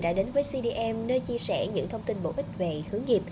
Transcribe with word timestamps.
người 0.00 0.12
đã 0.12 0.12
đến 0.12 0.26
với 0.32 0.42
CDM 0.42 1.06
nơi 1.06 1.20
chia 1.20 1.38
sẻ 1.38 1.66
những 1.66 1.88
thông 1.88 2.02
tin 2.02 2.16
bổ 2.22 2.32
ích 2.36 2.46
về 2.58 2.82
hướng 2.90 3.04
nghiệp. 3.06 3.22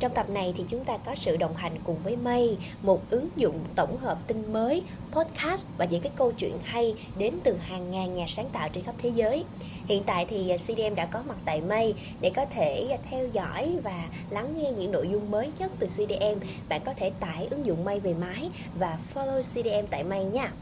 Trong 0.00 0.14
tập 0.14 0.30
này 0.30 0.54
thì 0.56 0.64
chúng 0.68 0.84
ta 0.84 0.96
có 0.96 1.14
sự 1.14 1.36
đồng 1.36 1.56
hành 1.56 1.72
cùng 1.84 1.96
với 2.04 2.16
May, 2.16 2.56
một 2.82 3.10
ứng 3.10 3.28
dụng 3.36 3.58
tổng 3.74 3.96
hợp 3.96 4.18
tin 4.26 4.52
mới, 4.52 4.82
podcast 5.12 5.66
và 5.78 5.84
những 5.84 6.02
cái 6.02 6.12
câu 6.16 6.32
chuyện 6.32 6.52
hay 6.62 6.94
đến 7.18 7.34
từ 7.44 7.56
hàng 7.56 7.90
ngàn 7.90 8.14
nhà 8.14 8.24
sáng 8.28 8.48
tạo 8.52 8.68
trên 8.72 8.84
khắp 8.84 8.94
thế 8.98 9.08
giới. 9.14 9.44
Hiện 9.86 10.02
tại 10.06 10.26
thì 10.28 10.50
à, 10.50 10.56
CDM 10.56 10.94
đã 10.94 11.06
có 11.06 11.22
mặt 11.28 11.36
tại 11.44 11.60
May 11.60 11.94
để 12.20 12.30
có 12.36 12.46
thể 12.46 12.88
à, 12.90 12.98
theo 13.10 13.26
dõi 13.32 13.76
và 13.82 14.08
lắng 14.30 14.54
nghe 14.56 14.72
những 14.72 14.92
nội 14.92 15.08
dung 15.12 15.30
mới 15.30 15.50
nhất 15.58 15.72
từ 15.78 15.86
CDM. 15.86 16.46
Bạn 16.68 16.80
có 16.84 16.94
thể 16.94 17.10
tải 17.20 17.46
ứng 17.50 17.66
dụng 17.66 17.84
May 17.84 18.00
về 18.00 18.14
máy 18.14 18.50
và 18.78 18.98
follow 19.14 19.42
CDM 19.42 19.86
tại 19.90 20.04
May 20.04 20.24
nha. 20.24 20.52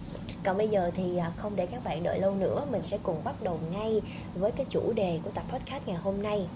Còn 0.44 0.58
bây 0.58 0.68
giờ 0.68 0.90
thì 0.94 1.16
à, 1.16 1.32
không 1.36 1.56
để 1.56 1.66
các 1.66 1.84
bạn 1.84 2.02
đợi 2.02 2.18
lâu 2.18 2.34
nữa, 2.34 2.66
mình 2.70 2.82
sẽ 2.82 2.98
cùng 3.02 3.24
bắt 3.24 3.42
đầu 3.42 3.58
ngay 3.72 4.00
với 4.34 4.50
cái 4.50 4.66
chủ 4.68 4.92
đề 4.92 5.18
của 5.24 5.30
tập 5.30 5.44
podcast 5.52 5.86
ngày 5.86 5.96
hôm 5.96 6.22
nay. 6.22 6.46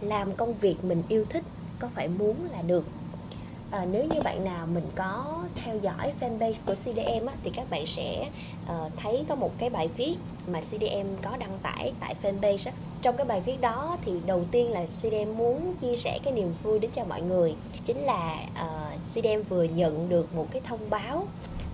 Làm 0.00 0.32
công 0.32 0.54
việc 0.54 0.84
mình 0.84 1.02
yêu 1.08 1.24
thích 1.28 1.44
có 1.78 1.88
phải 1.94 2.08
muốn 2.08 2.36
là 2.52 2.62
được 2.62 2.84
à, 3.74 3.84
nếu 3.92 4.04
như 4.04 4.20
bạn 4.20 4.44
nào 4.44 4.66
mình 4.66 4.86
có 4.94 5.42
theo 5.54 5.76
dõi 5.78 6.12
fanpage 6.20 6.54
của 6.66 6.74
CDM 6.74 7.26
á, 7.26 7.34
thì 7.44 7.50
các 7.54 7.70
bạn 7.70 7.86
sẽ 7.86 8.28
uh, 8.64 8.92
thấy 8.96 9.24
có 9.28 9.34
một 9.34 9.50
cái 9.58 9.70
bài 9.70 9.88
viết 9.96 10.14
mà 10.46 10.60
CDM 10.60 11.08
có 11.22 11.36
đăng 11.36 11.58
tải 11.62 11.92
tại 12.00 12.14
fanpage 12.22 12.70
á. 12.70 12.72
trong 13.02 13.16
cái 13.16 13.26
bài 13.26 13.40
viết 13.40 13.60
đó 13.60 13.96
thì 14.04 14.12
đầu 14.26 14.44
tiên 14.50 14.70
là 14.70 14.86
CDM 14.86 15.36
muốn 15.36 15.74
chia 15.80 15.96
sẻ 15.96 16.18
cái 16.24 16.32
niềm 16.32 16.54
vui 16.62 16.78
đến 16.78 16.90
cho 16.90 17.04
mọi 17.04 17.22
người 17.22 17.54
chính 17.84 17.98
là 17.98 18.36
ờ, 18.54 18.90
uh, 18.94 19.00
CDM 19.04 19.42
vừa 19.48 19.64
nhận 19.64 20.08
được 20.08 20.34
một 20.34 20.46
cái 20.52 20.62
thông 20.64 20.90
báo 20.90 21.26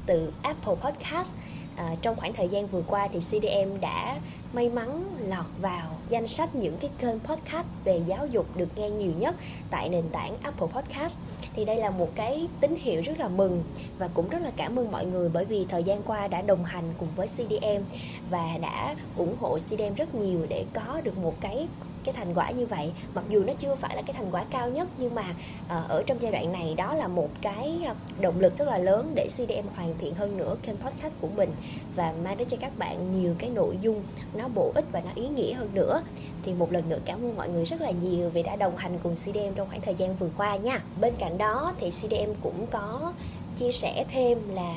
từ 0.07 0.33
Apple 0.43 0.75
Podcast 0.75 1.31
à, 1.77 1.95
trong 2.03 2.17
khoảng 2.17 2.33
thời 2.33 2.49
gian 2.49 2.67
vừa 2.67 2.83
qua 2.87 3.09
thì 3.13 3.21
CDM 3.21 3.81
đã 3.81 4.19
may 4.53 4.69
mắn 4.69 5.05
lọt 5.29 5.47
vào 5.61 5.91
danh 6.09 6.27
sách 6.27 6.55
những 6.55 6.77
cái 6.81 6.91
kênh 6.99 7.21
podcast 7.21 7.67
về 7.85 8.03
giáo 8.07 8.27
dục 8.27 8.47
được 8.57 8.79
nghe 8.79 8.91
nhiều 8.91 9.13
nhất 9.19 9.35
tại 9.71 9.89
nền 9.89 10.05
tảng 10.13 10.37
Apple 10.43 10.67
Podcast 10.67 11.17
thì 11.57 11.65
đây 11.65 11.77
là 11.77 11.91
một 11.91 12.09
cái 12.15 12.49
tín 12.61 12.77
hiệu 12.81 13.03
rất 13.05 13.19
là 13.19 13.29
mừng 13.29 13.63
và 13.99 14.09
cũng 14.15 14.29
rất 14.29 14.43
là 14.43 14.51
cảm 14.57 14.79
ơn 14.79 14.93
mọi 14.93 15.07
người 15.07 15.29
bởi 15.29 15.45
vì 15.45 15.67
thời 15.69 15.85
gian 15.85 16.03
qua 16.03 16.29
đã 16.29 16.43
đồng 16.43 16.65
hành 16.65 16.85
cùng 16.99 17.09
với 17.17 17.27
CDM 17.27 17.83
và 18.31 18.59
đã 18.61 18.95
ủng 19.17 19.37
hộ 19.41 19.59
CDM 19.59 19.95
rất 19.97 20.15
nhiều 20.15 20.47
để 20.49 20.65
có 20.73 21.01
được 21.05 21.19
một 21.19 21.35
cái 21.41 21.69
cái 22.05 22.15
thành 22.15 22.35
quả 22.35 22.51
như 22.51 22.67
vậy. 22.67 22.93
Mặc 23.15 23.25
dù 23.29 23.45
nó 23.45 23.53
chưa 23.59 23.75
phải 23.75 23.97
là 23.97 24.03
cái 24.03 24.15
thành 24.15 24.31
quả 24.31 24.45
cao 24.51 24.71
nhất, 24.71 24.89
nhưng 24.99 25.15
mà 25.15 25.25
ờ, 25.69 25.85
ở 25.89 26.03
trong 26.07 26.19
giai 26.21 26.33
đoạn 26.33 26.53
này 26.53 26.75
đó 26.77 26.95
là 26.95 27.09
một 27.09 27.29
cái 27.43 27.81
ờ, 27.87 27.95
động 28.21 28.41
lực 28.41 28.59
rất 28.59 28.69
là 28.69 28.79
lớn 28.79 29.13
để 29.15 29.29
CDM 29.29 29.69
hoàn 29.77 29.95
thiện 29.99 30.15
hơn 30.15 30.37
nữa 30.37 30.57
kênh 30.63 30.77
podcast 30.77 31.15
của 31.21 31.29
mình 31.37 31.51
và 31.97 32.15
mang 32.25 32.37
đến 32.37 32.49
cho 32.49 32.57
các 32.61 32.79
bạn 32.79 33.21
nhiều 33.21 33.35
cái 33.39 33.51
nội 33.51 33.79
dung 33.81 34.03
nó 34.35 34.49
bổ 34.49 34.73
ích 34.75 34.85
và 34.93 35.01
nó 35.01 35.11
ý 35.15 35.29
nghĩa 35.29 35.55
hơn 35.55 35.69
nữa. 35.75 36.03
Thì 36.43 36.53
một 36.53 36.73
lần 36.73 36.89
nữa 36.89 36.99
cảm 37.05 37.25
ơn 37.25 37.37
mọi 37.37 37.49
người 37.49 37.65
rất 37.65 37.81
là 37.81 37.91
nhiều 37.91 38.31
vì 38.31 38.43
đã 38.43 38.57
đồng 38.57 38.77
hành 38.77 38.99
cùng 39.03 39.15
CDM 39.15 39.55
trong 39.55 39.69
khoảng 39.69 39.81
thời 39.81 39.95
gian 39.95 40.17
vừa 40.17 40.31
qua 40.37 40.57
nha. 40.57 40.83
Bên 41.01 41.15
cạnh 41.19 41.39
đó 41.39 41.73
thì 41.81 41.91
CDM 41.91 42.33
cũng 42.43 42.67
có 42.71 43.13
chia 43.59 43.73
sẻ 43.73 44.05
thêm 44.09 44.39
là 44.55 44.75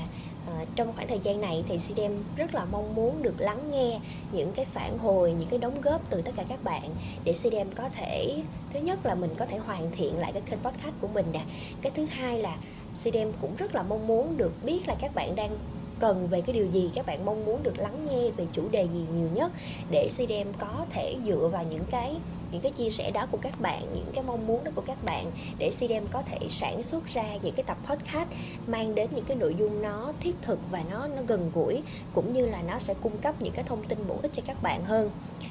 À, 0.48 0.66
trong 0.76 0.94
khoảng 0.96 1.08
thời 1.08 1.20
gian 1.20 1.42
này 1.42 1.64
thì 1.68 1.78
CDM 1.78 2.14
rất 2.36 2.54
là 2.56 2.66
mong 2.66 2.96
muốn 2.96 3.24
được 3.24 3.36
lắng 3.38 3.72
nghe 3.72 4.00
những 4.32 4.52
cái 4.56 4.66
phản 4.66 4.98
hồi, 4.98 5.34
những 5.40 5.50
cái 5.50 5.60
đóng 5.60 5.82
góp 5.82 6.02
từ 6.10 6.22
tất 6.22 6.32
cả 6.36 6.44
các 6.50 6.64
bạn 6.64 6.90
để 7.24 7.34
CDM 7.34 7.72
có 7.76 7.90
thể 7.90 8.42
thứ 8.74 8.80
nhất 8.80 9.06
là 9.06 9.16
mình 9.16 9.32
có 9.38 9.46
thể 9.46 9.58
hoàn 9.58 9.92
thiện 9.92 10.20
lại 10.20 10.32
cái 10.32 10.42
kênh 10.50 10.60
podcast 10.60 10.96
của 11.02 11.08
mình 11.08 11.26
nè. 11.34 11.42
Cái 11.82 11.92
thứ 11.96 12.06
hai 12.06 12.40
là 12.40 12.58
CDM 12.94 13.32
cũng 13.42 13.56
rất 13.58 13.76
là 13.76 13.84
mong 13.84 14.08
muốn 14.08 14.38
được 14.38 14.52
biết 14.64 14.88
là 14.88 14.96
các 15.00 15.16
bạn 15.16 15.36
đang 15.36 15.58
cần 16.00 16.28
về 16.28 16.42
cái 16.42 16.56
điều 16.56 16.66
gì 16.66 16.92
các 16.96 17.06
bạn 17.06 17.26
mong 17.26 17.46
muốn 17.46 17.64
được 17.64 17.80
lắng 17.80 18.08
nghe 18.09 18.30
về 18.38 18.46
chủ 18.52 18.70
đề 18.72 18.84
gì 18.84 19.06
nhiều 19.16 19.28
nhất 19.34 19.52
để 19.92 20.08
CDM 20.09 20.50
có 20.59 20.86
thể 20.90 21.16
dựa 21.28 21.50
vào 21.52 21.64
những 21.64 21.84
cái 21.92 22.16
những 22.53 22.62
cái 22.62 22.72
chia 22.72 22.90
sẻ 22.90 23.12
đó 23.12 23.28
của 23.31 23.38
các 23.41 23.62
bạn, 23.62 23.81
những 23.96 24.12
cái 24.14 24.24
mong 24.24 24.47
muốn 24.47 24.64
đó 24.64 24.72
của 24.75 24.84
các 24.86 24.97
bạn 25.06 25.31
để 25.58 25.69
CDM 25.69 26.06
có 26.12 26.22
thể 26.22 26.38
sản 26.50 26.84
xuất 26.84 27.06
ra 27.06 27.25
những 27.41 27.56
cái 27.56 27.64
tập 27.64 27.78
podcast 27.86 28.30
mang 28.68 28.96
đến 28.96 29.09
những 29.16 29.25
cái 29.25 29.38
nội 29.38 29.56
dung 29.59 29.81
nó 29.81 30.14
thiết 30.19 30.36
thực 30.41 30.59
và 30.72 30.84
nó 30.91 31.08
nó 31.08 31.22
gần 31.28 31.52
gũi, 31.56 31.84
cũng 32.14 32.34
như 32.34 32.46
là 32.46 32.62
nó 32.62 32.80
sẽ 32.80 32.94
cung 32.94 33.18
cấp 33.18 33.36
những 33.40 33.53
cái 33.53 33.64
thông 33.68 33.84
tin 33.84 34.00
bổ 34.08 34.16
ích 34.22 34.34
cho 34.34 34.44
các 34.46 34.64
bạn 34.64 34.86
hơn. 34.86 35.09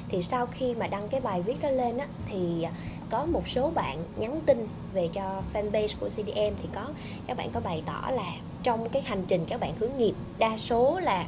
Thì 0.08 0.22
sau 0.22 0.46
khi 0.46 0.74
mà 0.74 0.86
đăng 0.86 1.08
cái 1.08 1.20
bài 1.20 1.42
viết 1.42 1.62
đó 1.62 1.70
lên 1.70 1.98
á, 1.98 2.06
thì 2.26 2.62
à, 2.62 2.72
có 3.10 3.26
một 3.26 3.48
số 3.48 3.70
bạn 3.70 4.04
nhắn 4.16 4.40
tin 4.46 4.66
về 4.94 5.08
cho 5.12 5.42
fanpage 5.54 5.94
của 6.00 6.08
CDM 6.08 6.54
thì 6.62 6.68
có, 6.74 6.88
các 7.26 7.36
bạn 7.36 7.50
có 7.52 7.60
bày 7.60 7.82
tỏ 7.86 8.10
là 8.10 8.32
trong 8.62 8.88
cái 8.88 9.02
hành 9.02 9.24
trình 9.28 9.44
các 9.48 9.60
bạn 9.60 9.72
hướng 9.78 9.96
nghiệp, 9.98 10.14
đa 10.38 10.56
số 10.56 11.00
là 11.00 11.26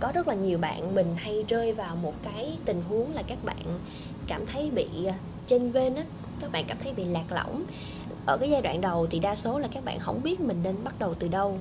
có 0.00 0.12
rất 0.14 0.28
là 0.28 0.34
nhiều 0.34 0.58
bạn 0.58 0.94
mình 0.94 1.14
hay 1.16 1.44
rơi 1.48 1.72
vào 1.72 1.96
một 1.96 2.14
cái 2.22 2.56
tình 2.64 2.82
huống 2.88 3.14
là 3.14 3.22
các 3.22 3.38
bạn 3.44 3.78
cảm 4.26 4.46
thấy 4.46 4.70
bị 4.70 4.86
trên 5.46 5.68
à, 5.68 5.72
vên 5.72 5.94
á 5.94 6.04
các 6.40 6.52
bạn 6.52 6.64
cảm 6.68 6.76
thấy 6.82 6.92
bị 6.92 7.04
lạc 7.04 7.32
lõng. 7.32 7.64
Ở 8.26 8.36
cái 8.36 8.50
giai 8.50 8.62
đoạn 8.62 8.80
đầu 8.80 9.06
thì 9.10 9.18
đa 9.18 9.34
số 9.34 9.58
là 9.58 9.68
các 9.72 9.84
bạn 9.84 9.98
không 10.00 10.22
biết 10.22 10.40
mình 10.40 10.60
nên 10.62 10.76
bắt 10.84 10.94
đầu 10.98 11.14
từ 11.14 11.28
đâu. 11.28 11.58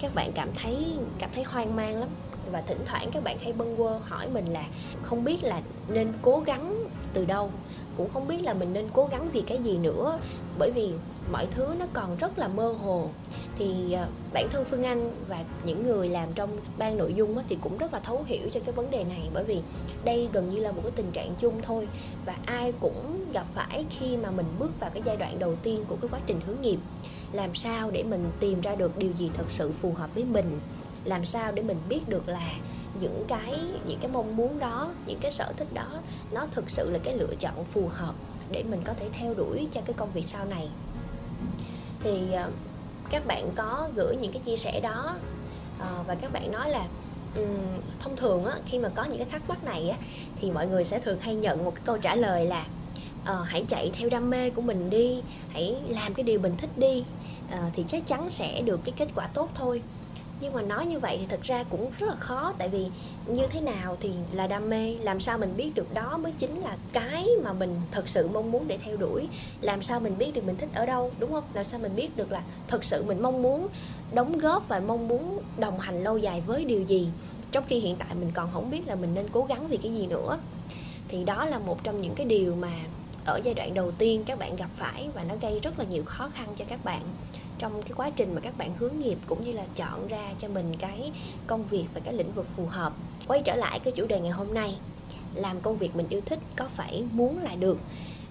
Các 0.00 0.14
bạn 0.14 0.32
cảm 0.32 0.48
thấy 0.54 0.86
cảm 1.18 1.30
thấy 1.34 1.44
hoang 1.44 1.76
mang 1.76 2.00
lắm 2.00 2.08
và 2.52 2.60
thỉnh 2.60 2.78
thoảng 2.86 3.10
các 3.12 3.24
bạn 3.24 3.38
hay 3.38 3.52
bâng 3.52 3.76
quơ 3.76 3.98
hỏi 3.98 4.28
mình 4.28 4.52
là 4.52 4.64
không 5.02 5.24
biết 5.24 5.44
là 5.44 5.60
nên 5.88 6.12
cố 6.22 6.40
gắng 6.40 6.84
từ 7.14 7.24
đâu 7.24 7.50
cũng 7.96 8.08
không 8.10 8.28
biết 8.28 8.42
là 8.42 8.54
mình 8.54 8.72
nên 8.72 8.86
cố 8.92 9.08
gắng 9.10 9.28
vì 9.32 9.42
cái 9.46 9.58
gì 9.58 9.76
nữa. 9.76 10.18
Bởi 10.58 10.70
vì 10.70 10.92
mọi 11.32 11.46
thứ 11.46 11.74
nó 11.78 11.86
còn 11.92 12.16
rất 12.16 12.38
là 12.38 12.48
mơ 12.48 12.74
hồ 12.82 13.08
thì 13.58 13.92
ờ, 13.92 14.06
bản 14.32 14.48
thân 14.50 14.64
Phương 14.64 14.82
Anh 14.82 15.10
và 15.28 15.44
những 15.64 15.86
người 15.86 16.08
làm 16.08 16.28
trong 16.34 16.50
ban 16.78 16.96
nội 16.96 17.14
dung 17.14 17.38
thì 17.48 17.58
cũng 17.60 17.78
rất 17.78 17.94
là 17.94 18.00
thấu 18.00 18.24
hiểu 18.26 18.48
cho 18.52 18.60
cái 18.60 18.72
vấn 18.72 18.90
đề 18.90 19.04
này. 19.04 19.28
Bởi 19.34 19.44
vì 19.44 19.60
đây 20.04 20.28
gần 20.32 20.50
như 20.50 20.60
là 20.60 20.72
một 20.72 20.80
cái 20.82 20.92
tình 20.96 21.10
trạng 21.12 21.34
chung 21.40 21.62
thôi 21.62 21.88
và 22.24 22.36
ai 22.44 22.72
cũng 22.80 23.24
gặp 23.32 23.46
phải 23.54 23.84
khi 23.90 24.16
mà 24.16 24.30
mình 24.30 24.46
bước 24.58 24.80
vào 24.80 24.90
cái 24.94 25.02
giai 25.06 25.16
đoạn 25.16 25.38
đầu 25.38 25.54
tiên 25.62 25.84
của 25.88 25.96
cái 26.00 26.08
quá 26.12 26.20
trình 26.26 26.40
hướng 26.46 26.60
nghiệp 26.60 26.78
làm 27.32 27.54
sao 27.54 27.90
để 27.90 28.02
mình 28.02 28.30
tìm 28.40 28.60
ra 28.60 28.74
được 28.74 28.98
điều 28.98 29.12
gì 29.12 29.30
thật 29.34 29.46
sự 29.48 29.72
phù 29.82 29.92
hợp 29.92 30.14
với 30.14 30.24
mình? 30.24 30.60
Làm 31.04 31.24
sao 31.24 31.52
để 31.52 31.62
mình 31.62 31.78
biết 31.88 32.08
được 32.08 32.28
là 32.28 32.52
những 33.00 33.24
cái 33.28 33.58
những 33.86 33.98
cái 34.00 34.10
mong 34.12 34.36
muốn 34.36 34.58
đó, 34.58 34.92
những 35.06 35.18
cái 35.20 35.32
sở 35.32 35.52
thích 35.56 35.72
đó, 35.74 35.88
nó 36.32 36.46
thực 36.54 36.70
sự 36.70 36.90
là 36.90 36.98
cái 36.98 37.16
lựa 37.16 37.34
chọn 37.38 37.64
phù 37.64 37.88
hợp 37.88 38.14
để 38.50 38.62
mình 38.62 38.80
có 38.84 38.94
thể 38.94 39.08
theo 39.12 39.34
đuổi 39.34 39.68
cho 39.72 39.80
cái 39.86 39.94
công 39.94 40.12
việc 40.12 40.24
sau 40.26 40.44
này? 40.44 40.68
Thì 42.00 42.32
ờ, 42.32 42.50
các 43.10 43.26
bạn 43.26 43.50
có 43.54 43.88
gửi 43.96 44.16
những 44.16 44.32
cái 44.32 44.42
chia 44.42 44.56
sẻ 44.56 44.80
đó 44.80 45.14
à, 45.80 45.88
và 46.06 46.14
các 46.14 46.32
bạn 46.32 46.52
nói 46.52 46.70
là 46.70 46.86
um, 47.36 47.80
thông 48.00 48.16
thường 48.16 48.44
á, 48.44 48.56
khi 48.66 48.78
mà 48.78 48.88
có 48.88 49.04
những 49.04 49.18
cái 49.18 49.28
thắc 49.30 49.48
mắc 49.48 49.64
này 49.64 49.88
á, 49.88 49.98
thì 50.40 50.50
mọi 50.50 50.66
người 50.66 50.84
sẽ 50.84 50.98
thường 50.98 51.18
hay 51.20 51.34
nhận 51.34 51.64
một 51.64 51.72
cái 51.74 51.82
câu 51.84 51.98
trả 51.98 52.14
lời 52.14 52.46
là 52.46 52.66
uh, 53.22 53.46
hãy 53.46 53.64
chạy 53.68 53.90
theo 53.98 54.08
đam 54.08 54.30
mê 54.30 54.50
của 54.50 54.62
mình 54.62 54.90
đi 54.90 55.22
hãy 55.52 55.76
làm 55.88 56.14
cái 56.14 56.24
điều 56.24 56.40
mình 56.40 56.54
thích 56.58 56.70
đi 56.76 57.04
uh, 57.48 57.58
thì 57.72 57.84
chắc 57.88 58.06
chắn 58.06 58.30
sẽ 58.30 58.60
được 58.60 58.80
cái 58.84 58.94
kết 58.96 59.08
quả 59.14 59.26
tốt 59.26 59.50
thôi 59.54 59.82
nhưng 60.42 60.52
mà 60.52 60.62
nói 60.62 60.86
như 60.86 60.98
vậy 60.98 61.16
thì 61.20 61.26
thật 61.28 61.42
ra 61.42 61.64
cũng 61.70 61.90
rất 61.98 62.06
là 62.06 62.14
khó. 62.14 62.52
Tại 62.58 62.68
vì 62.68 62.86
như 63.26 63.46
thế 63.46 63.60
nào 63.60 63.96
thì 64.00 64.10
là 64.32 64.46
đam 64.46 64.70
mê, 64.70 64.96
làm 65.00 65.20
sao 65.20 65.38
mình 65.38 65.56
biết 65.56 65.74
được 65.74 65.94
đó 65.94 66.18
mới 66.18 66.32
chính 66.38 66.60
là 66.60 66.76
cái 66.92 67.28
mà 67.44 67.52
mình 67.52 67.80
thật 67.90 68.08
sự 68.08 68.28
mong 68.28 68.52
muốn 68.52 68.68
để 68.68 68.78
theo 68.84 68.96
đuổi. 68.96 69.28
Làm 69.60 69.82
sao 69.82 70.00
mình 70.00 70.18
biết 70.18 70.34
được 70.34 70.44
mình 70.44 70.56
thích 70.56 70.68
ở 70.74 70.86
đâu, 70.86 71.10
đúng 71.18 71.32
không? 71.32 71.44
Làm 71.54 71.64
sao 71.64 71.80
mình 71.80 71.96
biết 71.96 72.16
được 72.16 72.32
là 72.32 72.42
thật 72.68 72.84
sự 72.84 73.04
mình 73.04 73.22
mong 73.22 73.42
muốn 73.42 73.68
đóng 74.12 74.38
góp 74.38 74.68
và 74.68 74.80
mong 74.80 75.08
muốn 75.08 75.38
đồng 75.58 75.80
hành 75.80 76.04
lâu 76.04 76.18
dài 76.18 76.42
với 76.46 76.64
điều 76.64 76.82
gì. 76.82 77.08
Trong 77.52 77.64
khi 77.68 77.78
hiện 77.78 77.96
tại 77.96 78.08
mình 78.20 78.30
còn 78.34 78.50
không 78.52 78.70
biết 78.70 78.88
là 78.88 78.94
mình 78.94 79.14
nên 79.14 79.26
cố 79.32 79.44
gắng 79.44 79.68
vì 79.68 79.76
cái 79.76 79.94
gì 79.94 80.06
nữa. 80.06 80.38
Thì 81.08 81.24
đó 81.24 81.44
là 81.44 81.58
một 81.58 81.84
trong 81.84 82.00
những 82.00 82.14
cái 82.14 82.26
điều 82.26 82.54
mà 82.54 82.72
ở 83.24 83.40
giai 83.44 83.54
đoạn 83.54 83.74
đầu 83.74 83.90
tiên 83.90 84.24
các 84.26 84.38
bạn 84.38 84.56
gặp 84.56 84.68
phải 84.76 85.08
và 85.14 85.24
nó 85.24 85.34
gây 85.40 85.60
rất 85.60 85.78
là 85.78 85.84
nhiều 85.84 86.04
khó 86.04 86.28
khăn 86.34 86.48
cho 86.56 86.64
các 86.68 86.84
bạn 86.84 87.02
trong 87.62 87.82
cái 87.82 87.92
quá 87.96 88.10
trình 88.16 88.34
mà 88.34 88.40
các 88.40 88.58
bạn 88.58 88.74
hướng 88.78 88.98
nghiệp 88.98 89.18
cũng 89.26 89.44
như 89.44 89.52
là 89.52 89.64
chọn 89.76 90.08
ra 90.08 90.32
cho 90.38 90.48
mình 90.48 90.76
cái 90.78 91.12
công 91.46 91.66
việc 91.66 91.84
và 91.94 92.00
cái 92.04 92.14
lĩnh 92.14 92.32
vực 92.32 92.46
phù 92.56 92.66
hợp. 92.66 92.92
Quay 93.28 93.42
trở 93.44 93.56
lại 93.56 93.80
cái 93.80 93.92
chủ 93.92 94.06
đề 94.06 94.20
ngày 94.20 94.30
hôm 94.30 94.54
nay 94.54 94.76
làm 95.34 95.60
công 95.60 95.76
việc 95.76 95.96
mình 95.96 96.06
yêu 96.08 96.20
thích 96.26 96.38
có 96.56 96.68
phải 96.76 97.04
muốn 97.12 97.38
là 97.42 97.54
được? 97.54 97.78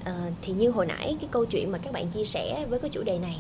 À, 0.04 0.32
thì 0.42 0.54
như 0.54 0.70
hồi 0.70 0.86
nãy 0.86 1.18
cái 1.22 1.30
câu 1.32 1.46
chuyện 1.46 1.72
mà 1.72 1.78
các 1.78 1.94
bạn 1.94 2.08
chia 2.08 2.26
sẻ 2.26 2.66
với 2.70 2.80
cái 2.80 2.90
chủ 2.90 3.04
đề 3.04 3.20
này 3.20 3.38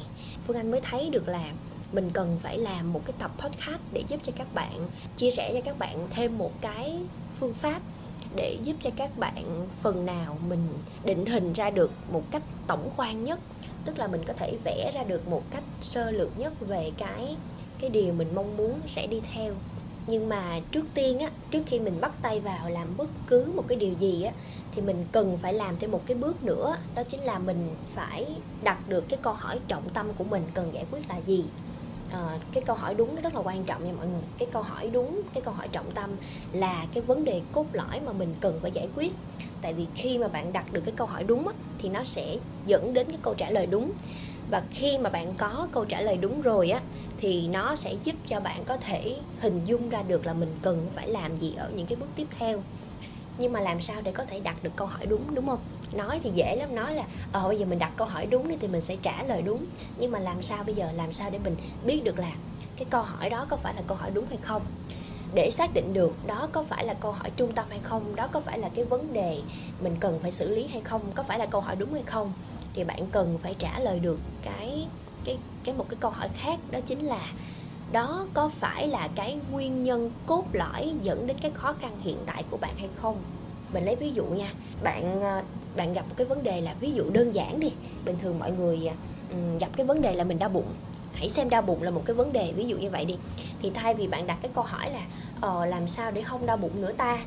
phương 0.47 0.57
anh 0.57 0.71
mới 0.71 0.81
thấy 0.81 1.09
được 1.09 1.27
là 1.27 1.51
mình 1.91 2.09
cần 2.13 2.39
phải 2.43 2.57
làm 2.57 2.93
một 2.93 3.01
cái 3.05 3.13
tập 3.19 3.31
podcast 3.37 3.81
để 3.93 4.03
giúp 4.07 4.19
cho 4.23 4.31
các 4.35 4.53
bạn 4.53 4.89
chia 5.17 5.31
sẻ 5.31 5.51
cho 5.53 5.61
các 5.61 5.79
bạn 5.79 6.07
thêm 6.09 6.37
một 6.37 6.51
cái 6.61 6.97
phương 7.39 7.53
pháp 7.53 7.81
để 8.35 8.57
giúp 8.63 8.75
cho 8.81 8.89
các 8.95 9.17
bạn 9.17 9.67
phần 9.81 10.05
nào 10.05 10.37
mình 10.49 10.67
định 11.03 11.25
hình 11.25 11.53
ra 11.53 11.69
được 11.69 11.91
một 12.11 12.23
cách 12.31 12.43
tổng 12.67 12.89
quan 12.97 13.23
nhất 13.23 13.39
tức 13.85 13.99
là 13.99 14.07
mình 14.07 14.23
có 14.27 14.33
thể 14.33 14.57
vẽ 14.63 14.91
ra 14.95 15.03
được 15.03 15.27
một 15.27 15.43
cách 15.51 15.63
sơ 15.81 16.11
lược 16.11 16.39
nhất 16.39 16.53
về 16.59 16.91
cái 16.97 17.35
cái 17.79 17.89
điều 17.89 18.13
mình 18.13 18.27
mong 18.35 18.57
muốn 18.57 18.79
sẽ 18.87 19.07
đi 19.07 19.21
theo. 19.33 19.53
Nhưng 20.07 20.29
mà 20.29 20.59
trước 20.71 20.85
tiên 20.93 21.19
á 21.19 21.29
trước 21.51 21.63
khi 21.65 21.79
mình 21.79 22.01
bắt 22.01 22.11
tay 22.21 22.39
vào 22.39 22.69
làm 22.69 22.97
bất 22.97 23.09
cứ 23.27 23.51
một 23.55 23.63
cái 23.67 23.77
điều 23.77 23.93
gì 23.99 24.23
á 24.23 24.31
thì 24.75 24.81
mình 24.81 25.05
cần 25.11 25.37
phải 25.41 25.53
làm 25.53 25.75
thêm 25.79 25.91
một 25.91 26.01
cái 26.05 26.17
bước 26.17 26.43
nữa. 26.43 26.77
Đó 26.95 27.03
chính 27.03 27.21
là 27.21 27.39
mình 27.39 27.75
phải 27.95 28.25
đặt 28.63 28.89
được 28.89 29.09
cái 29.09 29.19
câu 29.21 29.33
hỏi 29.33 29.59
trọng 29.67 29.89
tâm 29.89 30.13
của 30.17 30.23
mình 30.23 30.43
cần 30.53 30.73
giải 30.73 30.85
quyết 30.91 31.09
là 31.09 31.17
gì. 31.25 31.45
À, 32.11 32.39
cái 32.53 32.63
câu 32.63 32.75
hỏi 32.75 32.95
đúng 32.95 33.15
nó 33.15 33.21
rất 33.21 33.35
là 33.35 33.41
quan 33.41 33.63
trọng 33.63 33.85
nha 33.85 33.93
mọi 33.97 34.07
người. 34.07 34.21
Cái 34.37 34.47
câu 34.51 34.61
hỏi 34.61 34.89
đúng 34.93 35.21
cái 35.33 35.41
câu 35.41 35.53
hỏi 35.53 35.67
trọng 35.67 35.91
tâm 35.91 36.09
là 36.53 36.85
cái 36.93 37.03
vấn 37.03 37.25
đề 37.25 37.41
cốt 37.51 37.65
lõi 37.73 37.99
mà 38.05 38.11
mình 38.13 38.35
cần 38.41 38.59
phải 38.61 38.71
giải 38.71 38.87
quyết 38.95 39.11
tại 39.61 39.73
vì 39.73 39.85
khi 39.95 40.17
mà 40.17 40.27
bạn 40.27 40.53
đặt 40.53 40.73
được 40.73 40.81
cái 40.85 40.93
câu 40.97 41.07
hỏi 41.07 41.23
đúng 41.23 41.47
á, 41.47 41.53
thì 41.77 41.89
nó 41.89 42.03
sẽ 42.03 42.37
dẫn 42.65 42.93
đến 42.93 43.07
cái 43.07 43.17
câu 43.21 43.33
trả 43.37 43.49
lời 43.49 43.65
đúng. 43.65 43.91
Và 44.51 44.63
khi 44.71 44.97
mà 44.97 45.09
bạn 45.09 45.33
có 45.37 45.67
câu 45.71 45.85
trả 45.85 46.01
lời 46.01 46.17
đúng 46.17 46.41
rồi 46.41 46.69
á 46.69 46.81
thì 47.17 47.47
nó 47.47 47.75
sẽ 47.75 47.93
giúp 48.03 48.15
cho 48.25 48.39
bạn 48.39 48.63
có 48.65 48.77
thể 48.77 49.17
hình 49.39 49.61
dung 49.65 49.89
ra 49.89 50.01
được 50.07 50.25
là 50.25 50.33
mình 50.33 50.55
cần 50.61 50.87
phải 50.95 51.07
làm 51.07 51.37
gì 51.37 51.53
ở 51.57 51.69
những 51.75 51.85
cái 51.85 51.95
bước 51.95 52.09
tiếp 52.15 52.27
theo. 52.39 52.61
Nhưng 53.37 53.53
mà 53.53 53.59
làm 53.59 53.81
sao 53.81 54.01
để 54.03 54.11
có 54.11 54.25
thể 54.25 54.39
đặt 54.39 54.63
được 54.63 54.71
câu 54.75 54.87
hỏi 54.87 55.05
đúng 55.05 55.35
đúng 55.35 55.47
không? 55.47 55.59
Nói 55.93 56.19
thì 56.23 56.29
dễ 56.33 56.55
lắm 56.55 56.75
nói 56.75 56.95
là 56.95 57.03
ờ 57.31 57.47
bây 57.47 57.57
giờ 57.57 57.65
mình 57.65 57.79
đặt 57.79 57.91
câu 57.95 58.07
hỏi 58.07 58.25
đúng 58.25 58.47
đi 58.47 58.55
thì 58.59 58.67
mình 58.67 58.81
sẽ 58.81 58.95
trả 59.01 59.23
lời 59.23 59.41
đúng. 59.41 59.65
Nhưng 59.99 60.11
mà 60.11 60.19
làm 60.19 60.41
sao 60.41 60.63
bây 60.63 60.75
giờ 60.75 60.91
làm 60.95 61.13
sao 61.13 61.29
để 61.29 61.39
mình 61.43 61.55
biết 61.85 62.03
được 62.03 62.19
là 62.19 62.31
cái 62.77 62.85
câu 62.89 63.01
hỏi 63.01 63.29
đó 63.29 63.45
có 63.49 63.57
phải 63.57 63.73
là 63.73 63.81
câu 63.87 63.97
hỏi 63.97 64.11
đúng 64.13 64.25
hay 64.29 64.37
không? 64.41 64.61
Để 65.33 65.51
xác 65.51 65.73
định 65.73 65.93
được 65.93 66.13
đó 66.27 66.49
có 66.51 66.63
phải 66.63 66.85
là 66.85 66.93
câu 66.93 67.11
hỏi 67.11 67.31
trung 67.35 67.51
tâm 67.51 67.65
hay 67.69 67.79
không, 67.83 68.15
đó 68.15 68.27
có 68.31 68.39
phải 68.39 68.59
là 68.59 68.69
cái 68.75 68.85
vấn 68.85 69.13
đề 69.13 69.39
mình 69.83 69.95
cần 69.99 70.19
phải 70.21 70.31
xử 70.31 70.55
lý 70.55 70.67
hay 70.67 70.81
không, 70.81 71.01
có 71.15 71.23
phải 71.23 71.39
là 71.39 71.45
câu 71.45 71.61
hỏi 71.61 71.75
đúng 71.75 71.93
hay 71.93 72.03
không, 72.03 72.33
thì 72.73 72.83
bạn 72.83 73.07
cần 73.11 73.37
phải 73.43 73.53
trả 73.53 73.79
lời 73.79 73.99
được 73.99 74.19
cái 74.43 74.87
cái 75.25 75.37
cái 75.63 75.75
một 75.75 75.85
cái 75.89 75.97
câu 75.99 76.11
hỏi 76.11 76.29
khác, 76.33 76.59
đó 76.71 76.79
chính 76.85 76.99
là 76.99 77.31
đó 77.91 78.27
có 78.33 78.49
phải 78.59 78.87
là 78.87 79.09
cái 79.15 79.37
nguyên 79.51 79.83
nhân 79.83 80.11
cốt 80.25 80.45
lõi 80.53 80.91
dẫn 81.01 81.27
đến 81.27 81.37
cái 81.41 81.51
khó 81.51 81.73
khăn 81.73 81.97
hiện 82.01 82.17
tại 82.25 82.43
của 82.51 82.57
bạn 82.57 82.75
hay 82.77 82.89
không? 82.95 83.17
Mình 83.73 83.85
lấy 83.85 83.95
ví 83.95 84.11
dụ 84.11 84.25
nha, 84.25 84.53
bạn 84.83 85.21
ờ, 85.21 85.41
bạn 85.75 85.93
gặp 85.93 86.05
một 86.09 86.13
cái 86.17 86.27
vấn 86.27 86.43
đề 86.43 86.61
là 86.61 86.75
ví 86.79 86.91
dụ 86.91 87.03
đơn 87.09 87.31
giản 87.31 87.59
đi, 87.59 87.71
bình 88.05 88.15
thường 88.21 88.39
mọi 88.39 88.51
người 88.51 88.87
ờ, 88.87 89.37
gặp 89.59 89.69
cái 89.77 89.85
vấn 89.85 90.01
đề 90.01 90.15
là 90.15 90.23
mình 90.23 90.39
đau 90.39 90.49
bụng 90.49 90.67
hãy 91.21 91.29
xem 91.29 91.49
đau 91.49 91.61
bụng 91.61 91.83
là 91.83 91.91
một 91.91 92.01
cái 92.05 92.13
vấn 92.13 92.33
đề, 92.33 92.53
ví 92.55 92.65
dụ 92.65 92.77
như 92.77 92.89
vậy 92.89 93.05
đi. 93.05 93.15
Thì 93.61 93.71
thay 93.73 93.93
vì 93.93 94.07
bạn 94.07 94.27
đặt 94.27 94.37
cái 94.41 94.51
câu 94.53 94.63
hỏi 94.63 94.89
là 94.91 95.05
ờ 95.41 95.65
làm 95.65 95.87
sao 95.87 96.11
để 96.11 96.21
không 96.21 96.45
đau 96.45 96.57
bụng 96.57 96.81
nữa 96.81 96.91
ta? 96.91 97.19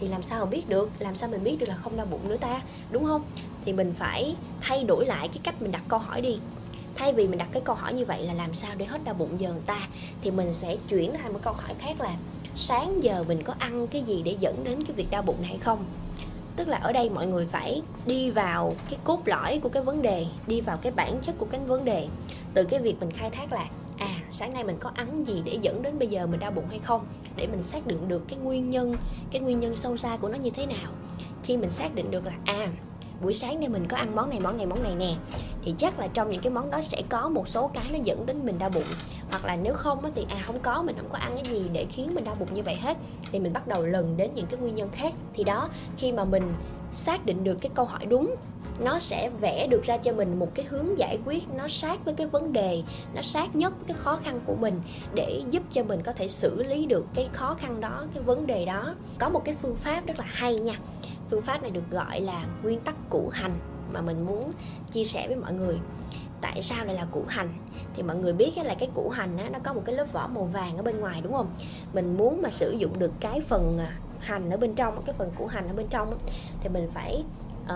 Thì 0.00 0.08
làm 0.08 0.22
sao 0.22 0.40
mà 0.40 0.50
biết 0.50 0.68
được? 0.68 0.90
Làm 0.98 1.16
sao 1.16 1.28
mình 1.28 1.44
biết 1.44 1.56
được 1.58 1.66
là 1.66 1.74
không 1.74 1.96
đau 1.96 2.06
bụng 2.10 2.28
nữa 2.28 2.36
ta? 2.36 2.60
Đúng 2.90 3.04
không? 3.04 3.22
Thì 3.64 3.72
mình 3.72 3.92
phải 3.98 4.34
thay 4.60 4.84
đổi 4.84 5.06
lại 5.06 5.28
cái 5.28 5.38
cách 5.42 5.62
mình 5.62 5.72
đặt 5.72 5.82
câu 5.88 5.98
hỏi 5.98 6.20
đi. 6.20 6.38
Thay 6.94 7.12
vì 7.12 7.28
mình 7.28 7.38
đặt 7.38 7.48
cái 7.52 7.62
câu 7.64 7.74
hỏi 7.74 7.94
như 7.94 8.04
vậy 8.04 8.22
là 8.22 8.34
làm 8.34 8.54
sao 8.54 8.74
để 8.76 8.86
hết 8.86 9.04
đau 9.04 9.14
bụng 9.14 9.40
giờ 9.40 9.52
người 9.52 9.62
ta? 9.66 9.88
Thì 10.22 10.30
mình 10.30 10.54
sẽ 10.54 10.76
chuyển 10.88 11.12
thành 11.22 11.32
một 11.32 11.40
câu 11.42 11.52
hỏi 11.52 11.74
khác 11.78 12.00
là, 12.00 12.16
sáng 12.56 13.02
giờ 13.02 13.24
mình 13.28 13.42
có 13.42 13.54
ăn 13.58 13.86
cái 13.86 14.02
gì 14.02 14.22
để 14.22 14.36
dẫn 14.40 14.64
đến 14.64 14.84
cái 14.84 14.92
việc 14.96 15.10
đau 15.10 15.22
bụng 15.22 15.36
này 15.40 15.48
hay 15.48 15.58
không? 15.58 15.84
Tức 16.56 16.68
là 16.68 16.76
ở 16.76 16.92
đây 16.92 17.10
mọi 17.10 17.26
người 17.26 17.46
phải 17.52 17.82
đi 18.06 18.30
vào 18.30 18.74
cái 18.90 18.98
cốt 19.04 19.20
lõi 19.24 19.60
của 19.62 19.68
cái 19.68 19.82
vấn 19.82 20.02
đề, 20.02 20.26
đi 20.46 20.60
vào 20.60 20.76
cái 20.76 20.92
bản 20.92 21.18
chất 21.22 21.34
của 21.38 21.46
cái 21.50 21.60
vấn 21.60 21.84
đề 21.84 22.08
từ 22.54 22.64
cái 22.64 22.80
việc 22.80 22.96
mình 23.00 23.10
khai 23.10 23.30
thác 23.30 23.52
là 23.52 23.66
à 23.98 24.16
sáng 24.32 24.52
nay 24.54 24.64
mình 24.64 24.76
có 24.80 24.90
ăn 24.94 25.24
gì 25.26 25.42
để 25.44 25.58
dẫn 25.62 25.82
đến 25.82 25.98
bây 25.98 26.08
giờ 26.08 26.26
mình 26.26 26.40
đau 26.40 26.50
bụng 26.50 26.66
hay 26.70 26.78
không? 26.78 27.06
Để 27.36 27.46
mình 27.46 27.62
xác 27.62 27.86
định 27.86 28.08
được 28.08 28.22
cái 28.28 28.38
nguyên 28.38 28.70
nhân, 28.70 28.94
cái 29.30 29.40
nguyên 29.40 29.60
nhân 29.60 29.76
sâu 29.76 29.96
xa 29.96 30.16
của 30.16 30.28
nó 30.28 30.38
như 30.38 30.50
thế 30.50 30.66
nào. 30.66 30.90
Khi 31.42 31.56
mình 31.56 31.70
xác 31.70 31.94
định 31.94 32.10
được 32.10 32.26
là 32.26 32.32
à 32.44 32.68
buổi 33.22 33.34
sáng 33.34 33.60
nay 33.60 33.68
mình 33.68 33.86
có 33.88 33.96
ăn 33.96 34.16
món 34.16 34.30
này 34.30 34.40
món 34.40 34.56
này 34.56 34.66
món 34.66 34.82
này 34.82 34.94
nè, 34.94 35.14
thì 35.64 35.74
chắc 35.78 35.98
là 35.98 36.08
trong 36.08 36.28
những 36.28 36.40
cái 36.40 36.52
món 36.52 36.70
đó 36.70 36.80
sẽ 36.82 37.02
có 37.08 37.28
một 37.28 37.48
số 37.48 37.70
cái 37.74 37.84
nó 37.92 37.98
dẫn 38.02 38.26
đến 38.26 38.46
mình 38.46 38.58
đau 38.58 38.70
bụng. 38.70 38.84
Hoặc 39.30 39.44
là 39.44 39.56
nếu 39.56 39.74
không 39.74 39.98
thì 40.14 40.26
à 40.28 40.42
không 40.46 40.60
có, 40.60 40.82
mình 40.82 40.96
không 40.96 41.08
có 41.12 41.18
ăn 41.18 41.32
cái 41.34 41.44
gì 41.44 41.62
để 41.72 41.86
khiến 41.90 42.14
mình 42.14 42.24
đau 42.24 42.34
bụng 42.34 42.54
như 42.54 42.62
vậy 42.62 42.74
hết. 42.74 42.96
Thì 43.32 43.38
mình 43.38 43.52
bắt 43.52 43.68
đầu 43.68 43.82
lần 43.82 44.16
đến 44.16 44.30
những 44.34 44.46
cái 44.46 44.60
nguyên 44.60 44.74
nhân 44.74 44.88
khác. 44.92 45.14
Thì 45.34 45.44
đó, 45.44 45.68
khi 45.98 46.12
mà 46.12 46.24
mình 46.24 46.52
xác 46.94 47.26
định 47.26 47.44
được 47.44 47.56
cái 47.60 47.70
câu 47.74 47.84
hỏi 47.84 48.06
đúng. 48.06 48.34
Nó 48.80 48.98
sẽ 48.98 49.30
vẽ 49.40 49.66
được 49.66 49.82
ra 49.84 49.96
cho 49.96 50.12
mình 50.12 50.38
một 50.38 50.54
cái 50.54 50.66
hướng 50.66 50.98
giải 50.98 51.18
quyết 51.24 51.42
nó 51.56 51.68
sát 51.68 52.04
với 52.04 52.14
cái 52.14 52.26
vấn 52.26 52.52
đề, 52.52 52.82
nó 53.14 53.22
sát 53.22 53.56
nhất 53.56 53.72
với 53.76 53.84
cái 53.88 53.96
khó 53.96 54.18
khăn 54.24 54.40
của 54.46 54.54
mình 54.54 54.80
để 55.14 55.42
giúp 55.50 55.62
cho 55.70 55.84
mình 55.84 56.02
có 56.02 56.12
thể 56.12 56.28
xử 56.28 56.62
lý 56.62 56.86
được 56.86 57.06
cái 57.14 57.28
khó 57.32 57.54
khăn 57.54 57.80
đó, 57.80 58.04
cái 58.14 58.22
vấn 58.22 58.46
đề 58.46 58.64
đó. 58.64 58.94
Có 59.18 59.28
một 59.28 59.44
cái 59.44 59.54
phương 59.62 59.76
pháp 59.76 60.06
rất 60.06 60.18
là 60.18 60.24
hay 60.28 60.58
nha. 60.58 60.78
Phương 61.30 61.42
pháp 61.42 61.62
này 61.62 61.70
được 61.70 61.90
gọi 61.90 62.20
là 62.20 62.44
nguyên 62.62 62.80
tắc 62.80 62.94
củ 63.10 63.28
hành 63.32 63.54
mà 63.92 64.00
mình 64.00 64.26
muốn 64.26 64.52
chia 64.92 65.04
sẻ 65.04 65.28
với 65.28 65.36
mọi 65.36 65.52
người. 65.52 65.78
Tại 66.40 66.62
sao 66.62 66.84
lại 66.84 66.94
là 66.94 67.04
củ 67.04 67.24
hành? 67.28 67.48
Thì 67.94 68.02
mọi 68.02 68.16
người 68.16 68.32
biết 68.32 68.52
là 68.64 68.74
cái 68.74 68.88
củ 68.94 69.08
hành 69.08 69.36
nó 69.52 69.58
có 69.64 69.72
một 69.72 69.82
cái 69.84 69.94
lớp 69.94 70.06
vỏ 70.12 70.26
màu 70.26 70.44
vàng 70.44 70.76
ở 70.76 70.82
bên 70.82 71.00
ngoài, 71.00 71.20
đúng 71.20 71.32
không? 71.32 71.50
Mình 71.92 72.16
muốn 72.16 72.42
mà 72.42 72.50
sử 72.50 72.70
dụng 72.70 72.98
được 72.98 73.12
cái 73.20 73.40
phần 73.40 73.78
à, 73.78 73.98
hành 74.20 74.50
ở 74.50 74.56
bên 74.56 74.74
trong 74.74 75.02
cái 75.02 75.14
phần 75.18 75.30
củ 75.38 75.46
hành 75.46 75.68
ở 75.68 75.74
bên 75.74 75.86
trong 75.90 76.18
thì 76.60 76.68
mình 76.68 76.88
phải 76.94 77.24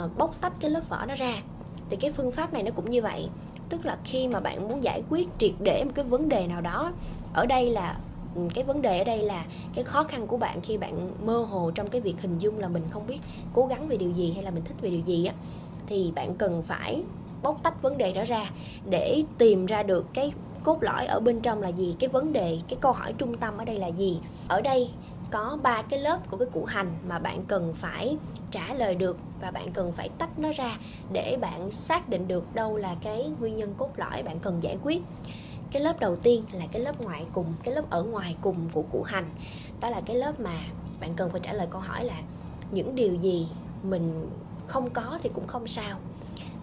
uh, 0.04 0.18
bóc 0.18 0.34
tách 0.40 0.52
cái 0.60 0.70
lớp 0.70 0.88
vỏ 0.88 1.06
nó 1.06 1.14
ra. 1.14 1.42
Thì 1.90 1.96
cái 1.96 2.12
phương 2.12 2.32
pháp 2.32 2.52
này 2.52 2.62
nó 2.62 2.70
cũng 2.70 2.90
như 2.90 3.02
vậy. 3.02 3.28
Tức 3.68 3.86
là 3.86 3.98
khi 4.04 4.28
mà 4.28 4.40
bạn 4.40 4.68
muốn 4.68 4.84
giải 4.84 5.02
quyết 5.10 5.28
triệt 5.38 5.52
để 5.60 5.84
một 5.84 5.90
cái 5.94 6.04
vấn 6.04 6.28
đề 6.28 6.46
nào 6.46 6.60
đó 6.60 6.92
ở 7.32 7.46
đây 7.46 7.70
là 7.70 7.96
ừ, 8.34 8.42
cái 8.54 8.64
vấn 8.64 8.82
đề 8.82 8.98
ở 8.98 9.04
đây 9.04 9.18
là 9.18 9.44
cái 9.74 9.84
khó 9.84 10.04
khăn 10.04 10.26
của 10.26 10.36
bạn 10.36 10.60
khi 10.60 10.78
bạn 10.78 11.10
mơ 11.26 11.38
hồ 11.38 11.70
trong 11.74 11.88
cái 11.88 12.00
việc 12.00 12.14
hình 12.22 12.38
dung 12.38 12.58
là 12.58 12.68
mình 12.68 12.82
không 12.90 13.06
biết 13.06 13.18
cố 13.54 13.66
gắng 13.66 13.88
về 13.88 13.96
điều 13.96 14.10
gì 14.10 14.32
hay 14.32 14.42
là 14.42 14.50
mình 14.50 14.64
thích 14.64 14.76
về 14.80 14.90
điều 14.90 15.00
gì 15.00 15.26
á 15.26 15.34
thì 15.86 16.12
bạn 16.14 16.34
cần 16.34 16.62
phải 16.62 17.02
bóc 17.42 17.60
tách 17.62 17.82
vấn 17.82 17.98
đề 17.98 18.12
đó 18.12 18.24
ra 18.24 18.50
để 18.90 19.22
tìm 19.38 19.66
ra 19.66 19.82
được 19.82 20.06
cái 20.14 20.32
cốt 20.64 20.82
lõi 20.82 21.06
ở 21.06 21.20
bên 21.20 21.40
trong 21.40 21.62
là 21.62 21.68
gì 21.68 21.96
cái 21.98 22.08
vấn 22.08 22.32
đề 22.32 22.58
cái 22.68 22.78
câu 22.80 22.92
hỏi 22.92 23.14
trung 23.18 23.36
tâm 23.36 23.58
ở 23.58 23.64
đây 23.64 23.78
là 23.78 23.86
gì. 23.86 24.20
Ở 24.48 24.60
đây 24.60 24.90
có 25.30 25.58
ba 25.62 25.82
cái 25.82 26.00
lớp 26.00 26.18
của 26.30 26.36
cái 26.36 26.48
củ 26.52 26.64
hành 26.64 26.96
mà 27.08 27.18
bạn 27.18 27.44
cần 27.48 27.74
phải 27.76 28.16
trả 28.50 28.74
lời 28.74 28.94
được 28.94 29.18
và 29.40 29.50
bạn 29.50 29.72
cần 29.72 29.92
phải 29.92 30.08
tách 30.18 30.38
nó 30.38 30.52
ra 30.52 30.78
để 31.12 31.38
bạn 31.40 31.70
xác 31.70 32.08
định 32.08 32.28
được 32.28 32.54
đâu 32.54 32.76
là 32.76 32.94
cái 33.02 33.30
nguyên 33.40 33.56
nhân 33.56 33.74
cốt 33.78 33.90
lõi 33.96 34.22
bạn 34.22 34.38
cần 34.38 34.62
giải 34.62 34.78
quyết. 34.82 35.02
Cái 35.72 35.82
lớp 35.82 36.00
đầu 36.00 36.16
tiên 36.16 36.44
là 36.52 36.64
cái 36.72 36.82
lớp 36.82 37.00
ngoại 37.00 37.26
cùng, 37.32 37.54
cái 37.62 37.74
lớp 37.74 37.90
ở 37.90 38.02
ngoài 38.02 38.36
cùng 38.40 38.56
của 38.72 38.82
củ 38.82 39.02
hành. 39.02 39.30
Đó 39.80 39.90
là 39.90 40.00
cái 40.00 40.16
lớp 40.16 40.40
mà 40.40 40.58
bạn 41.00 41.14
cần 41.16 41.30
phải 41.30 41.40
trả 41.40 41.52
lời 41.52 41.66
câu 41.70 41.80
hỏi 41.80 42.04
là 42.04 42.20
những 42.70 42.94
điều 42.94 43.14
gì 43.14 43.48
mình 43.82 44.28
không 44.66 44.90
có 44.90 45.18
thì 45.22 45.30
cũng 45.34 45.46
không 45.46 45.66
sao 45.66 45.98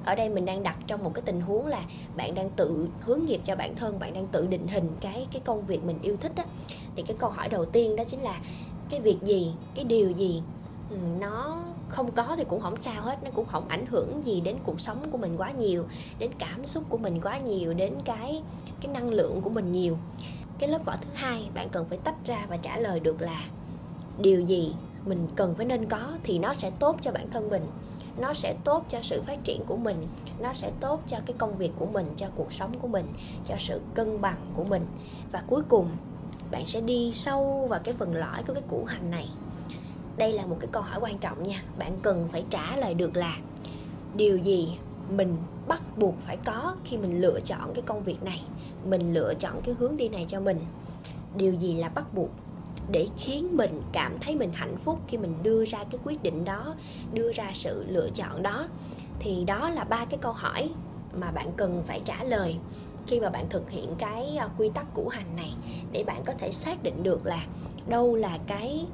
ở 0.05 0.15
đây 0.15 0.29
mình 0.29 0.45
đang 0.45 0.63
đặt 0.63 0.77
trong 0.87 1.03
một 1.03 1.11
cái 1.13 1.21
tình 1.21 1.41
huống 1.41 1.67
là 1.67 1.83
bạn 2.15 2.35
đang 2.35 2.49
tự 2.49 2.87
hướng 3.01 3.25
nghiệp 3.25 3.41
cho 3.43 3.55
bản 3.55 3.75
thân, 3.75 3.99
bạn 3.99 4.13
đang 4.13 4.27
tự 4.27 4.47
định 4.47 4.67
hình 4.67 4.89
cái 5.01 5.27
cái 5.31 5.41
công 5.45 5.65
việc 5.65 5.83
mình 5.83 5.99
yêu 6.01 6.17
thích 6.21 6.31
á. 6.35 6.45
Thì 6.95 7.03
cái 7.03 7.17
câu 7.19 7.29
hỏi 7.29 7.49
đầu 7.49 7.65
tiên 7.65 7.95
đó 7.95 8.03
chính 8.07 8.21
là 8.21 8.39
cái 8.89 9.01
việc 9.01 9.17
gì, 9.23 9.53
cái 9.75 9.85
điều 9.85 10.09
gì 10.09 10.41
ừ, 10.89 10.95
nó 11.19 11.63
không 11.89 12.11
có 12.11 12.35
thì 12.37 12.43
cũng 12.43 12.61
không 12.61 12.81
sao 12.81 13.01
hết, 13.01 13.23
nó 13.23 13.29
cũng 13.33 13.45
không 13.45 13.67
ảnh 13.67 13.85
hưởng 13.85 14.21
gì 14.23 14.41
đến 14.41 14.57
cuộc 14.63 14.81
sống 14.81 15.11
của 15.11 15.17
mình 15.17 15.37
quá 15.37 15.51
nhiều, 15.51 15.85
đến 16.19 16.31
cảm 16.39 16.65
xúc 16.65 16.83
của 16.89 16.97
mình 16.97 17.21
quá 17.21 17.37
nhiều, 17.37 17.73
đến 17.73 17.93
cái 18.05 18.41
cái 18.81 18.93
năng 18.93 19.09
lượng 19.09 19.41
của 19.41 19.49
mình 19.49 19.71
nhiều. 19.71 19.97
Cái 20.59 20.69
lớp 20.69 20.85
vỏ 20.85 20.95
thứ 21.01 21.09
hai, 21.13 21.49
bạn 21.53 21.69
cần 21.69 21.85
phải 21.89 21.97
tách 21.97 22.25
ra 22.25 22.45
và 22.49 22.57
trả 22.57 22.77
lời 22.77 22.99
được 22.99 23.21
là 23.21 23.45
điều 24.19 24.41
gì 24.41 24.73
mình 25.05 25.27
cần 25.35 25.55
phải 25.55 25.65
nên 25.65 25.85
có 25.85 26.11
thì 26.23 26.39
nó 26.39 26.53
sẽ 26.53 26.71
tốt 26.79 26.97
cho 27.01 27.11
bản 27.11 27.29
thân 27.29 27.49
mình 27.49 27.63
nó 28.17 28.33
sẽ 28.33 28.55
tốt 28.63 28.85
cho 28.89 28.99
sự 29.01 29.21
phát 29.21 29.43
triển 29.43 29.61
của 29.67 29.77
mình. 29.77 30.07
Nó 30.39 30.53
sẽ 30.53 30.71
tốt 30.79 31.01
cho 31.07 31.17
cái 31.25 31.35
công 31.37 31.57
việc 31.57 31.71
của 31.79 31.85
mình, 31.85 32.05
cho 32.17 32.27
cuộc 32.35 32.53
sống 32.53 32.71
của 32.79 32.87
mình, 32.87 33.05
cho 33.45 33.55
sự 33.59 33.81
cân 33.93 34.21
bằng 34.21 34.37
của 34.55 34.63
mình. 34.63 34.85
Và 35.31 35.43
cuối 35.47 35.61
cùng, 35.69 35.89
bạn 36.51 36.65
sẽ 36.65 36.81
đi 36.81 37.11
sâu 37.15 37.67
vào 37.69 37.79
cái 37.83 37.93
phần 37.93 38.15
lõi 38.15 38.43
của 38.47 38.53
cái 38.53 38.63
củ 38.69 38.85
hành 38.85 39.11
này. 39.11 39.29
Đây 40.17 40.33
là 40.33 40.45
một 40.45 40.57
cái 40.59 40.69
câu 40.71 40.81
hỏi 40.81 40.99
quan 41.01 41.17
trọng 41.17 41.43
nha. 41.43 41.63
Bạn 41.79 41.97
cần 42.01 42.29
phải 42.31 42.45
trả 42.49 42.75
lời 42.75 42.93
được 42.93 43.15
là 43.15 43.37
điều 44.15 44.37
gì 44.37 44.77
mình 45.09 45.37
bắt 45.67 45.81
buộc 45.97 46.15
phải 46.25 46.37
có 46.45 46.75
khi 46.85 46.97
mình 46.97 47.21
lựa 47.21 47.39
chọn 47.39 47.73
cái 47.73 47.81
công 47.81 48.03
việc 48.03 48.23
này, 48.23 48.41
mình 48.85 49.13
lựa 49.13 49.33
chọn 49.33 49.61
cái 49.63 49.75
hướng 49.79 49.97
đi 49.97 50.09
này 50.09 50.25
cho 50.27 50.39
mình? 50.39 50.59
Điều 51.35 51.53
gì 51.53 51.75
là 51.75 51.89
bắt 51.89 52.13
buộc? 52.13 52.29
Để 52.89 53.07
khiến 53.17 53.57
mình 53.57 53.81
cảm 53.91 54.19
thấy 54.21 54.35
mình 54.35 54.51
hạnh 54.53 54.75
phúc 54.83 54.99
khi 55.07 55.17
mình 55.17 55.33
đưa 55.43 55.65
ra 55.65 55.79
cái 55.91 55.99
quyết 56.03 56.23
định 56.23 56.45
đó, 56.45 56.75
đưa 57.13 57.31
ra 57.31 57.51
sự 57.53 57.85
lựa 57.87 58.09
chọn 58.09 58.43
đó. 58.43 58.67
Thì 59.19 59.43
đó 59.43 59.69
là 59.69 59.83
ba 59.83 60.05
cái 60.05 60.19
câu 60.21 60.31
hỏi 60.31 60.69
mà 61.19 61.31
bạn 61.31 61.51
cần 61.57 61.83
phải 61.87 62.01
trả 62.05 62.23
lời 62.23 62.57
khi 63.07 63.19
mà 63.19 63.29
bạn 63.29 63.49
thực 63.49 63.71
hiện 63.71 63.95
cái 63.97 64.37
ờ, 64.37 64.49
quy 64.57 64.69
tắc 64.73 64.93
củ 64.93 65.07
hành 65.07 65.35
này 65.35 65.53
để 65.91 66.03
bạn 66.03 66.23
có 66.25 66.33
thể 66.33 66.51
xác 66.51 66.83
định 66.83 67.03
được 67.03 67.25
là 67.25 67.45
đâu 67.87 68.15
là 68.15 68.37
cái 68.47 68.85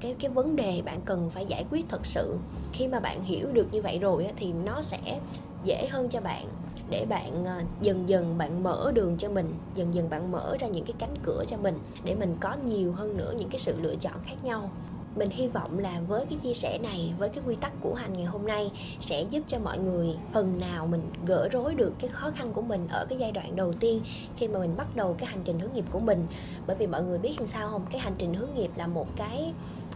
cái 0.00 0.14
cái 0.18 0.30
vấn 0.30 0.56
đề 0.56 0.82
bạn 0.84 1.00
cần 1.04 1.30
phải 1.30 1.46
giải 1.46 1.64
quyết 1.70 1.86
thật 1.88 2.06
sự. 2.06 2.36
Khi 2.72 2.88
mà 2.88 3.00
bạn 3.00 3.24
hiểu 3.24 3.52
được 3.52 3.66
như 3.72 3.82
vậy 3.82 3.98
rồi 3.98 4.26
thì 4.36 4.52
nó 4.64 4.82
sẽ 4.82 5.20
dễ 5.66 5.86
hơn 5.86 6.08
cho 6.08 6.20
bạn, 6.20 6.46
để 6.90 7.06
bạn 7.08 7.44
ờ, 7.44 7.62
dần 7.80 8.08
dần 8.08 8.38
bạn 8.38 8.62
mở 8.62 8.92
đường 8.94 9.16
cho 9.18 9.28
mình, 9.28 9.54
dần 9.74 9.94
dần 9.94 10.10
bạn 10.10 10.32
mở 10.32 10.56
ra 10.60 10.68
những 10.68 10.84
cái 10.84 10.94
cánh 10.98 11.14
cửa 11.22 11.44
cho 11.46 11.56
mình, 11.56 11.78
để 12.04 12.14
mình 12.14 12.36
có 12.40 12.56
nhiều 12.66 12.92
hơn 12.92 13.16
nữa 13.16 13.34
những 13.38 13.48
cái 13.48 13.58
sự 13.58 13.80
lựa 13.80 13.96
chọn 13.96 14.14
khác 14.26 14.44
nhau 14.44 14.70
mình 15.16 15.30
hy 15.30 15.48
vọng 15.48 15.78
là 15.78 16.00
với 16.08 16.26
cái 16.26 16.38
chia 16.38 16.54
sẻ 16.54 16.78
này, 16.82 17.14
với 17.18 17.28
cái 17.28 17.44
quy 17.46 17.54
tắc 17.54 17.72
của 17.80 17.94
hành 17.94 18.12
ngày 18.12 18.24
hôm 18.24 18.46
nay 18.46 18.70
sẽ 19.00 19.22
giúp 19.22 19.40
cho 19.46 19.58
mọi 19.58 19.78
người 19.78 20.08
phần 20.32 20.60
nào 20.60 20.86
mình 20.86 21.10
gỡ 21.26 21.48
rối 21.52 21.74
được 21.74 21.92
cái 21.98 22.08
khó 22.08 22.30
khăn 22.30 22.52
của 22.52 22.62
mình 22.62 22.88
ở 22.90 23.06
cái 23.08 23.18
giai 23.18 23.32
đoạn 23.32 23.56
đầu 23.56 23.72
tiên 23.80 24.02
khi 24.36 24.48
mà 24.48 24.58
mình 24.58 24.76
bắt 24.76 24.96
đầu 24.96 25.14
cái 25.18 25.28
hành 25.28 25.40
trình 25.44 25.58
hướng 25.58 25.72
nghiệp 25.72 25.84
của 25.90 26.00
mình. 26.00 26.26
Bởi 26.66 26.76
vì 26.76 26.86
mọi 26.86 27.02
người 27.02 27.18
biết 27.18 27.34
làm 27.38 27.46
sao 27.46 27.68
không? 27.68 27.86
Cái 27.90 28.00
hành 28.00 28.14
trình 28.18 28.34
hướng 28.34 28.54
nghiệp 28.54 28.70
là 28.76 28.86
một 28.86 29.06
cái 29.16 29.52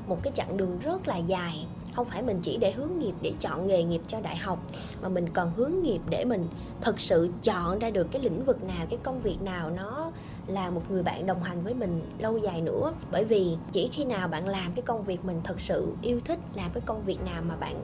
một 0.06 0.18
cái 0.22 0.32
chặng 0.36 0.56
đường 0.56 0.78
rất 0.78 1.08
là 1.08 1.16
dài. 1.16 1.66
Không 1.96 2.06
phải 2.06 2.22
mình 2.22 2.38
chỉ 2.42 2.56
để 2.56 2.72
hướng 2.72 2.98
nghiệp 2.98 3.14
để 3.22 3.32
chọn 3.40 3.66
nghề 3.66 3.82
nghiệp 3.82 4.00
cho 4.06 4.20
đại 4.20 4.36
học, 4.36 4.58
mà 5.02 5.08
mình 5.08 5.28
còn 5.28 5.52
hướng 5.56 5.82
nghiệp 5.82 6.00
để 6.08 6.24
mình 6.24 6.44
thực 6.80 7.00
sự 7.00 7.30
chọn 7.42 7.78
ra 7.78 7.90
được 7.90 8.08
cái 8.10 8.22
lĩnh 8.22 8.44
vực 8.44 8.62
nào, 8.62 8.86
cái 8.90 8.98
công 9.02 9.20
việc 9.20 9.42
nào 9.42 9.70
nó 9.70 10.12
là 10.46 10.70
một 10.70 10.82
người 10.90 11.02
bạn 11.02 11.26
đồng 11.26 11.42
hành 11.42 11.62
với 11.64 11.74
mình 11.74 12.02
lâu 12.18 12.38
dài 12.38 12.60
nữa. 12.60 12.92
Bởi 13.10 13.24
vì 13.24 13.56
chỉ 13.72 13.88
khi 13.92 14.04
nào 14.04 14.28
bạn 14.28 14.48
làm 14.48 14.72
cái 14.72 14.82
công 14.82 15.04
việc 15.04 15.24
mình 15.24 15.40
thật 15.44 15.60
sự 15.60 15.92
yêu 16.02 16.20
thích, 16.24 16.38
làm 16.54 16.70
cái 16.74 16.82
công 16.86 17.04
việc 17.04 17.18
nào 17.24 17.42
mà 17.48 17.56
bạn 17.56 17.74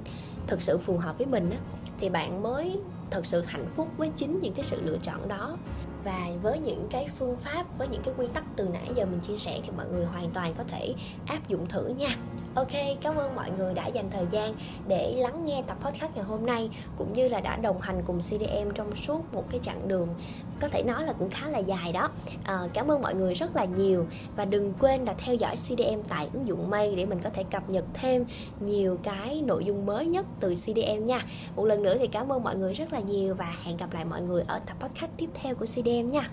thực 0.46 0.62
sự 0.62 0.78
phù 0.78 0.96
hợp 0.96 1.18
với 1.18 1.26
mình 1.26 1.50
á, 1.50 1.58
thì 2.00 2.08
bạn 2.08 2.42
mới 2.42 2.80
thật 3.10 3.26
sự 3.26 3.40
hạnh 3.46 3.66
phúc 3.76 3.88
với 3.96 4.10
chính 4.16 4.40
những 4.40 4.54
cái 4.54 4.64
sự 4.64 4.80
lựa 4.84 4.98
chọn 5.02 5.28
đó 5.28 5.56
và 6.06 6.28
với 6.42 6.58
những 6.58 6.86
cái 6.90 7.08
phương 7.18 7.36
pháp 7.36 7.78
với 7.78 7.88
những 7.88 8.02
cái 8.02 8.14
quy 8.18 8.26
tắc 8.34 8.44
từ 8.56 8.68
nãy 8.72 8.88
giờ 8.94 9.04
mình 9.04 9.20
chia 9.20 9.38
sẻ 9.38 9.60
thì 9.62 9.70
mọi 9.76 9.86
người 9.92 10.04
hoàn 10.04 10.30
toàn 10.30 10.54
có 10.58 10.64
thể 10.68 10.94
áp 11.26 11.48
dụng 11.48 11.68
thử 11.68 11.88
nha. 11.88 12.16
Ok 12.54 12.72
cảm 13.02 13.16
ơn 13.16 13.36
mọi 13.36 13.50
người 13.58 13.74
đã 13.74 13.86
dành 13.86 14.10
thời 14.10 14.26
gian 14.30 14.54
để 14.88 15.14
lắng 15.16 15.46
nghe 15.46 15.62
tập 15.66 15.76
podcast 15.80 16.14
ngày 16.14 16.24
hôm 16.24 16.46
nay 16.46 16.70
cũng 16.98 17.12
như 17.12 17.28
là 17.28 17.40
đã 17.40 17.56
đồng 17.56 17.80
hành 17.80 18.02
cùng 18.06 18.20
cdm 18.20 18.70
trong 18.74 18.96
suốt 18.96 19.34
một 19.34 19.44
cái 19.50 19.60
chặng 19.62 19.88
đường 19.88 20.08
có 20.60 20.68
thể 20.68 20.82
nói 20.82 21.04
là 21.04 21.12
cũng 21.12 21.30
khá 21.30 21.48
là 21.48 21.58
dài 21.58 21.92
đó. 21.92 22.10
À, 22.44 22.60
cảm 22.74 22.90
ơn 22.90 23.02
mọi 23.02 23.14
người 23.14 23.34
rất 23.34 23.56
là 23.56 23.64
nhiều 23.64 24.06
và 24.36 24.44
đừng 24.44 24.72
quên 24.80 25.04
là 25.04 25.14
theo 25.18 25.34
dõi 25.34 25.56
cdm 25.56 26.00
tại 26.08 26.28
ứng 26.32 26.46
dụng 26.46 26.70
May 26.70 26.94
để 26.96 27.06
mình 27.06 27.20
có 27.24 27.30
thể 27.30 27.44
cập 27.50 27.70
nhật 27.70 27.84
thêm 27.94 28.24
nhiều 28.60 28.98
cái 29.02 29.42
nội 29.46 29.64
dung 29.64 29.86
mới 29.86 30.06
nhất 30.06 30.26
từ 30.40 30.54
cdm 30.54 31.04
nha. 31.04 31.26
Một 31.56 31.64
lần 31.64 31.82
nữa 31.82 31.96
thì 31.98 32.06
cảm 32.06 32.32
ơn 32.32 32.44
mọi 32.44 32.56
người 32.56 32.74
rất 32.74 32.92
là 32.92 33.00
nhiều 33.00 33.34
và 33.34 33.56
hẹn 33.62 33.76
gặp 33.76 33.92
lại 33.94 34.04
mọi 34.04 34.22
người 34.22 34.44
ở 34.48 34.60
tập 34.66 34.76
podcast 34.80 35.10
tiếp 35.16 35.28
theo 35.34 35.54
của 35.54 35.66
cdm 35.66 35.95
em 35.98 36.10
nha. 36.10 36.30